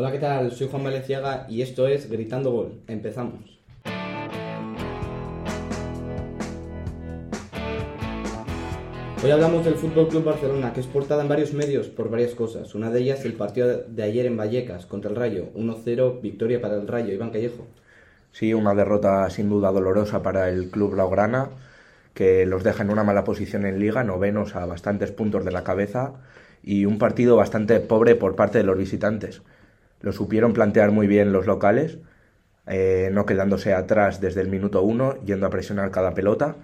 [0.00, 0.52] Hola, ¿qué tal?
[0.52, 2.82] Soy Juan Valenciaga y esto es Gritando Gol.
[2.86, 3.58] Empezamos.
[9.24, 12.76] Hoy hablamos del Fútbol Club Barcelona, que es portada en varios medios por varias cosas.
[12.76, 15.46] Una de ellas, el partido de ayer en Vallecas contra el Rayo.
[15.56, 17.12] 1-0, victoria para el Rayo.
[17.12, 17.66] Iván Callejo.
[18.30, 21.48] Sí, una derrota sin duda dolorosa para el club Blaugrana,
[22.14, 25.64] que los deja en una mala posición en liga, novenos a bastantes puntos de la
[25.64, 26.12] cabeza,
[26.62, 29.42] y un partido bastante pobre por parte de los visitantes.
[30.00, 31.98] Lo supieron plantear muy bien los locales,
[32.66, 36.56] eh, no quedándose atrás desde el minuto uno, yendo a presionar cada pelota,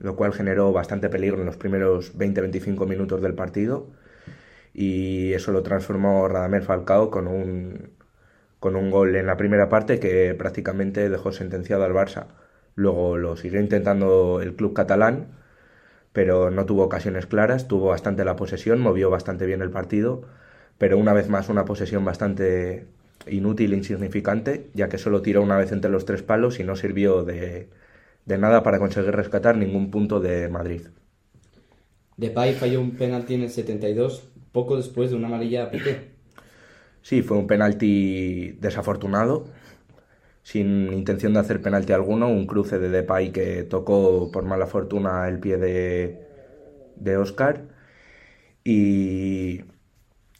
[0.00, 3.88] lo cual generó bastante peligro en los primeros 20-25 minutos del partido.
[4.72, 7.90] Y eso lo transformó Radamel Falcao con un,
[8.60, 12.26] con un gol en la primera parte que prácticamente dejó sentenciado al Barça.
[12.74, 15.28] Luego lo siguió intentando el club catalán,
[16.12, 20.22] pero no tuvo ocasiones claras, tuvo bastante la posesión, movió bastante bien el partido,
[20.78, 22.86] pero una vez más una posesión bastante
[23.28, 26.76] inútil e insignificante, ya que solo tiró una vez entre los tres palos y no
[26.76, 27.68] sirvió de,
[28.26, 30.82] de nada para conseguir rescatar ningún punto de Madrid.
[32.22, 36.10] Depay falló un penalti en el 72, poco después de una amarilla a Piqué.
[37.02, 39.46] Sí, fue un penalti desafortunado,
[40.42, 45.28] sin intención de hacer penalti alguno, un cruce de Depay que tocó por mala fortuna
[45.28, 46.20] el pie de,
[46.96, 47.68] de Oscar
[48.64, 49.62] y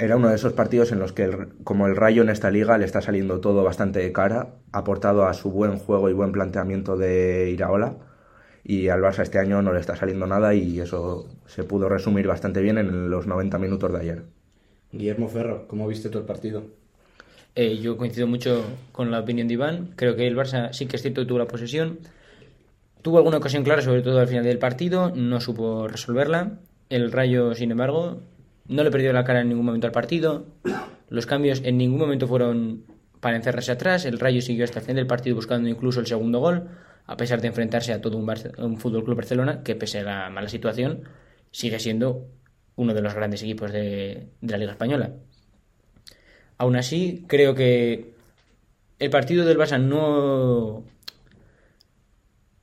[0.00, 1.28] era uno de esos partidos en los que,
[1.62, 5.34] como el Rayo en esta liga, le está saliendo todo bastante de cara, aportado a
[5.34, 7.96] su buen juego y buen planteamiento de Iraola.
[8.64, 12.26] Y al Barça este año no le está saliendo nada y eso se pudo resumir
[12.26, 14.22] bastante bien en los 90 minutos de ayer.
[14.90, 16.64] Guillermo Ferro, ¿cómo viste tú el partido?
[17.54, 19.90] Eh, yo coincido mucho con la opinión de Iván.
[19.96, 21.98] Creo que el Barça sí que es cierto que tuvo la posesión.
[23.02, 25.10] Tuvo alguna ocasión clara, sobre todo al final del partido.
[25.14, 26.58] No supo resolverla.
[26.88, 28.20] El Rayo, sin embargo,
[28.70, 30.46] no le perdió la cara en ningún momento al partido.
[31.08, 32.84] Los cambios en ningún momento fueron
[33.20, 34.04] para encerrarse atrás.
[34.04, 36.68] El Rayo siguió hasta el final del partido buscando incluso el segundo gol,
[37.06, 40.48] a pesar de enfrentarse a todo un, Fútbol Club Barcelona que, pese a la mala
[40.48, 41.02] situación,
[41.50, 42.28] sigue siendo
[42.76, 45.14] uno de los grandes equipos de, de la Liga Española.
[46.56, 48.14] Aún así, creo que
[49.00, 50.84] el partido del Barça no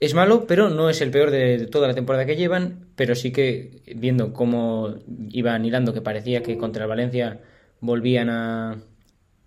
[0.00, 3.32] es malo, pero no es el peor de, toda la temporada que llevan, pero sí
[3.32, 4.94] que viendo cómo
[5.30, 7.40] iban hilando, que parecía que contra el Valencia
[7.80, 8.78] volvían a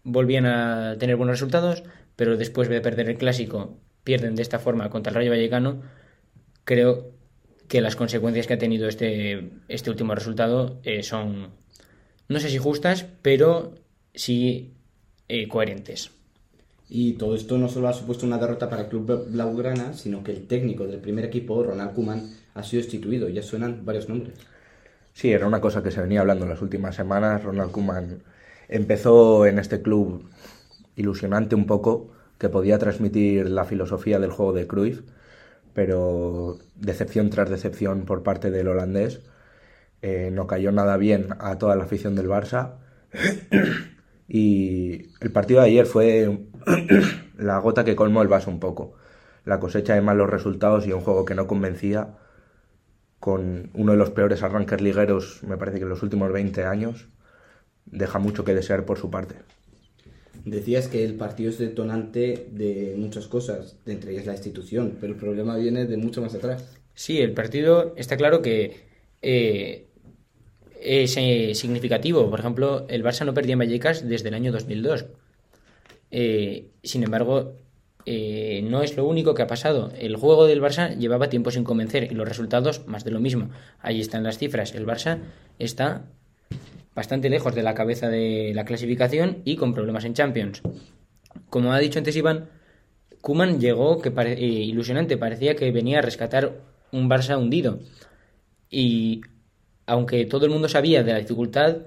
[0.03, 1.83] volvían a tener buenos resultados,
[2.15, 5.81] pero después de perder el clásico pierden de esta forma contra el Rayo Vallecano,
[6.63, 7.11] creo
[7.67, 11.51] que las consecuencias que ha tenido este, este último resultado eh, son,
[12.29, 13.75] no sé si justas, pero
[14.13, 14.75] sí
[15.27, 16.11] eh, coherentes.
[16.89, 20.31] Y todo esto no solo ha supuesto una derrota para el club blaugrana, sino que
[20.31, 23.27] el técnico del primer equipo, Ronald Koeman, ha sido destituido.
[23.29, 24.35] Ya suenan varios nombres.
[25.13, 27.43] Sí, era una cosa que se venía hablando en las últimas semanas.
[27.43, 28.23] Ronald Koeman
[28.69, 30.29] empezó en este club
[30.95, 35.01] ilusionante un poco, que podía transmitir la filosofía del juego de Cruyff,
[35.73, 39.21] pero decepción tras decepción por parte del holandés.
[40.01, 42.75] Eh, no cayó nada bien a toda la afición del Barça.
[44.27, 46.39] Y el partido de ayer fue
[47.37, 48.93] la gota que colmó el vaso un poco.
[49.45, 52.17] La cosecha de malos resultados y un juego que no convencía,
[53.19, 57.07] con uno de los peores arranques ligueros, me parece que en los últimos 20 años,
[57.85, 59.35] deja mucho que desear por su parte.
[60.45, 65.13] Decías que el partido es detonante de muchas cosas, de entre ellas la institución, pero
[65.13, 66.77] el problema viene de mucho más atrás.
[66.93, 68.87] Sí, el partido está claro que
[69.21, 69.86] eh,
[70.81, 72.29] es eh, significativo.
[72.29, 75.05] Por ejemplo, el Barça no perdía en Vallecas desde el año 2002.
[76.11, 77.55] Eh, sin embargo,
[78.05, 79.91] eh, no es lo único que ha pasado.
[79.97, 83.49] El juego del Barça llevaba tiempo sin convencer y los resultados más de lo mismo.
[83.79, 84.73] Ahí están las cifras.
[84.73, 85.19] El Barça
[85.59, 86.05] está
[86.95, 90.61] bastante lejos de la cabeza de la clasificación y con problemas en Champions.
[91.49, 92.49] Como ha dicho antes Iván,
[93.21, 96.61] Kuman llegó que ilusionante, parecía que venía a rescatar
[96.91, 97.79] un Barça hundido.
[98.69, 99.21] Y
[99.87, 101.77] aunque todo el mundo sabía de la dificultad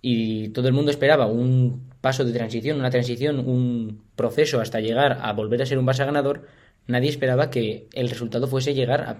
[0.00, 5.18] y todo el mundo esperaba un paso de transición, una transición, un proceso hasta llegar
[5.22, 6.42] a volver a ser un Barça ganador,
[6.86, 9.16] nadie esperaba que el resultado fuese llegar a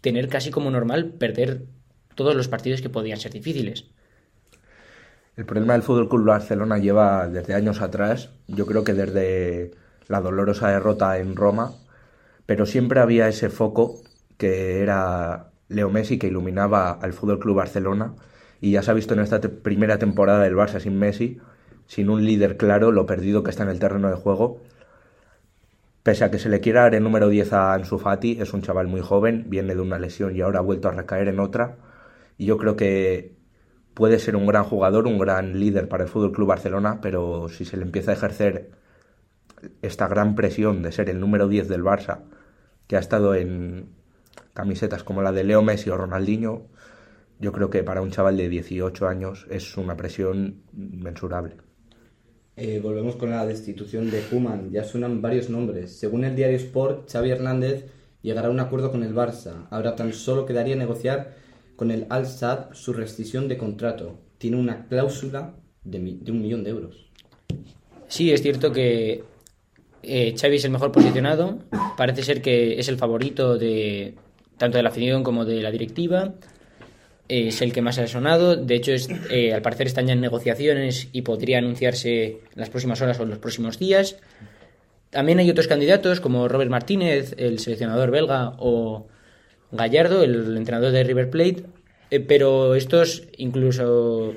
[0.00, 1.66] tener casi como normal perder
[2.14, 3.86] todos los partidos que podían ser difíciles.
[5.36, 9.72] El problema del Fútbol Club Barcelona lleva desde años atrás, yo creo que desde
[10.06, 11.72] la dolorosa derrota en Roma,
[12.46, 14.00] pero siempre había ese foco
[14.38, 18.14] que era Leo Messi que iluminaba al Fútbol Club Barcelona
[18.60, 21.40] y ya se ha visto en esta primera temporada del Barça sin Messi
[21.86, 24.60] sin un líder claro, lo perdido que está en el terreno de juego.
[26.02, 28.62] Pese a que se le quiera dar el número 10 a Ansu Fati, es un
[28.62, 31.76] chaval muy joven, viene de una lesión y ahora ha vuelto a recaer en otra.
[32.36, 33.36] Y yo creo que
[33.94, 37.64] puede ser un gran jugador, un gran líder para el Fútbol Club Barcelona, pero si
[37.64, 38.72] se le empieza a ejercer
[39.82, 42.20] esta gran presión de ser el número 10 del Barça,
[42.86, 43.88] que ha estado en
[44.54, 46.68] camisetas como la de Leo Messi o Ronaldinho,
[47.38, 51.56] yo creo que para un chaval de 18 años es una presión mensurable.
[52.56, 54.70] Eh, volvemos con la destitución de Kuman.
[54.70, 55.98] Ya suenan varios nombres.
[55.98, 57.86] Según el diario Sport, Xavi Hernández
[58.22, 59.66] llegará a un acuerdo con el Barça.
[59.70, 61.34] Ahora tan solo quedaría negociar
[61.74, 64.20] con el Al-Sad su rescisión de contrato.
[64.38, 67.10] Tiene una cláusula de, un millón de euros.
[68.06, 69.24] Sí, es cierto que
[70.04, 71.58] eh, Xavi es el mejor posicionado.
[71.96, 74.14] Parece ser que es el favorito de
[74.58, 76.34] tanto de la afición como de la directiva
[77.28, 78.56] es el que más ha sonado.
[78.56, 82.70] De hecho, es, eh, al parecer están ya en negociaciones y podría anunciarse en las
[82.70, 84.16] próximas horas o en los próximos días.
[85.10, 89.06] También hay otros candidatos como Robert Martínez, el seleccionador belga, o
[89.70, 91.64] Gallardo, el entrenador de River Plate.
[92.10, 94.34] Eh, pero estos, incluso,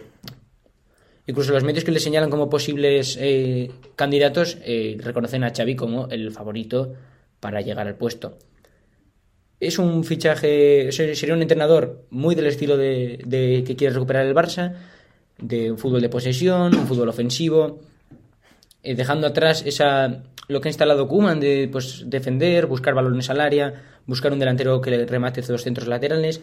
[1.25, 4.58] incluso los medios que le señalan como posibles eh, candidatos,
[4.98, 6.94] reconocen a Xavi como el favorito
[7.40, 8.38] para llegar al puesto
[9.59, 14.74] es un fichaje, sería un entrenador muy del estilo de, que quiere recuperar el Barça,
[15.39, 17.80] de un fútbol de posesión, un fútbol ofensivo,
[18.83, 23.42] eh, dejando atrás esa lo que ha instalado Kuman de pues, defender, buscar balones al
[23.42, 23.74] área,
[24.06, 26.42] buscar un delantero que le remate los centros laterales.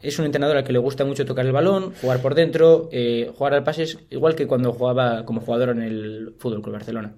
[0.00, 3.32] Es un entrenador al que le gusta mucho tocar el balón, jugar por dentro, eh,
[3.36, 7.12] jugar al pases, igual que cuando jugaba como jugador en el Fútbol Club Barcelona.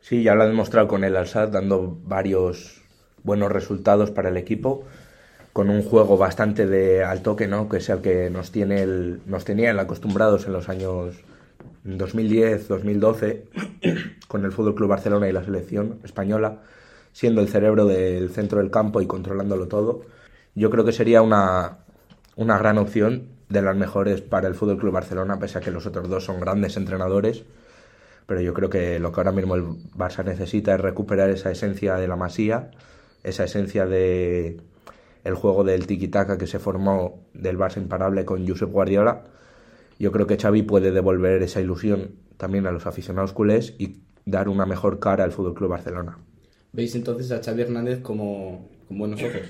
[0.00, 2.83] Sí, ya lo ha demostrado con el Alsat, dando varios
[3.24, 4.84] buenos resultados para el equipo
[5.54, 7.68] con un juego bastante de al toque, ¿no?
[7.68, 11.16] que es el que nos tiene el, nos tenían acostumbrados en los años
[11.84, 13.44] 2010, 2012
[14.28, 16.62] con el Fútbol Club Barcelona y la selección española,
[17.12, 20.02] siendo el cerebro del centro del campo y controlándolo todo.
[20.56, 21.78] Yo creo que sería una,
[22.34, 25.86] una gran opción de las mejores para el Fútbol Club Barcelona, pese a que los
[25.86, 27.44] otros dos son grandes entrenadores.
[28.26, 29.64] Pero yo creo que lo que ahora mismo el
[29.96, 32.70] Barça necesita es recuperar esa esencia de la Masía
[33.24, 34.58] esa esencia de
[35.24, 39.24] el juego del tiki-taka que se formó del Barça imparable con Josep Guardiola,
[39.98, 44.48] yo creo que Xavi puede devolver esa ilusión también a los aficionados culés y dar
[44.48, 46.18] una mejor cara al Fútbol Club Barcelona.
[46.72, 49.42] ¿Veis entonces a Xavi Hernández como con buenos ojos?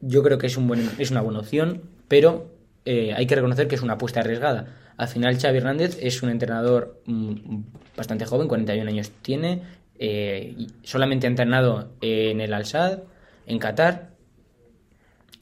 [0.00, 2.46] Yo creo que es, un buen, es una buena opción, pero
[2.84, 4.76] eh, hay que reconocer que es una apuesta arriesgada.
[4.96, 7.60] Al final Xavi Hernández es un entrenador mm,
[7.96, 9.62] bastante joven, 41 años tiene,
[10.02, 13.00] eh, solamente ha entrenado en el Al-Sad,
[13.46, 14.08] en Qatar.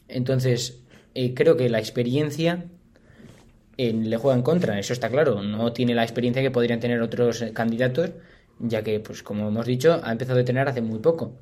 [0.09, 0.83] Entonces,
[1.15, 2.65] eh, creo que la experiencia
[3.77, 5.43] le juega en contra, eso está claro.
[5.43, 8.11] No tiene la experiencia que podrían tener otros eh, candidatos,
[8.59, 11.39] ya que, pues como hemos dicho, ha empezado a entrenar hace muy poco.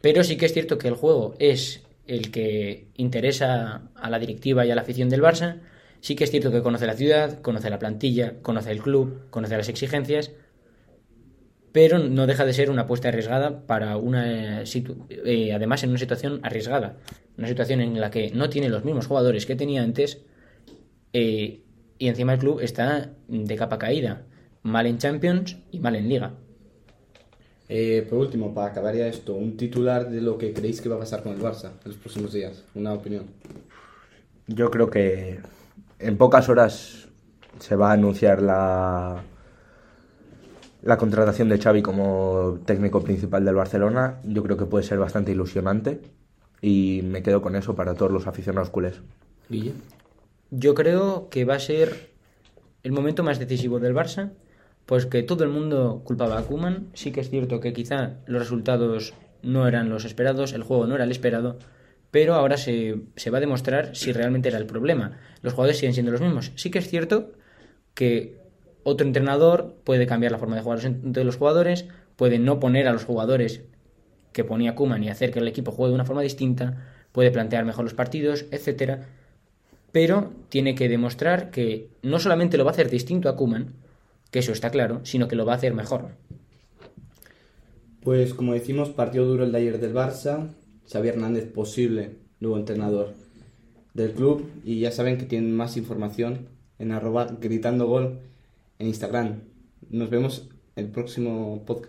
[0.00, 4.64] Pero sí que es cierto que el juego es el que interesa a la directiva
[4.64, 5.58] y a la afición del Barça.
[6.00, 9.56] Sí que es cierto que conoce la ciudad, conoce la plantilla, conoce el club, conoce
[9.56, 10.30] las exigencias
[11.72, 16.40] pero no deja de ser una apuesta arriesgada para una eh, además en una situación
[16.42, 16.96] arriesgada,
[17.38, 20.22] una situación en la que no tiene los mismos jugadores que tenía antes
[21.12, 21.62] eh,
[21.98, 24.22] y encima el club está de capa caída,
[24.62, 26.34] mal en Champions y mal en Liga.
[27.68, 30.96] Eh, por último, para acabar ya esto, un titular de lo que creéis que va
[30.96, 33.26] a pasar con el Barça en los próximos días, una opinión.
[34.48, 35.38] Yo creo que
[36.00, 37.08] en pocas horas
[37.60, 39.22] se va a anunciar la
[40.82, 45.32] la contratación de Xavi como técnico principal del Barcelona yo creo que puede ser bastante
[45.32, 46.00] ilusionante
[46.62, 49.00] y me quedo con eso para todos los aficionados culés.
[50.50, 52.10] Yo creo que va a ser
[52.82, 54.30] el momento más decisivo del Barça,
[54.86, 56.88] pues que todo el mundo culpaba a Kuman.
[56.94, 60.94] Sí que es cierto que quizá los resultados no eran los esperados, el juego no
[60.94, 61.58] era el esperado,
[62.10, 65.18] pero ahora se, se va a demostrar si realmente era el problema.
[65.42, 66.52] Los jugadores siguen siendo los mismos.
[66.56, 67.32] Sí que es cierto
[67.94, 68.39] que
[68.82, 72.92] otro entrenador puede cambiar la forma de jugar de los jugadores, puede no poner a
[72.92, 73.62] los jugadores
[74.32, 77.64] que ponía Kuman y hacer que el equipo juegue de una forma distinta, puede plantear
[77.64, 79.08] mejor los partidos, etcétera,
[79.92, 83.74] pero tiene que demostrar que no solamente lo va a hacer distinto a Kuman,
[84.30, 86.10] que eso está claro, sino que lo va a hacer mejor.
[88.02, 90.48] Pues como decimos, partido duro el de ayer del Barça,
[90.90, 93.12] Xavi Hernández posible nuevo entrenador
[93.94, 98.20] del club y ya saben que tienen más información en arroba gritando gol
[98.80, 99.44] en Instagram.
[99.90, 101.88] Nos vemos el próximo podcast.